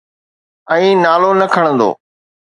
[0.71, 1.89] ۽ نالو نه کڻندو.